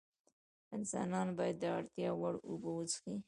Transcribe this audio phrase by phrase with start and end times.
[0.75, 3.15] انسان باید د اړتیا وړ اوبه وڅښي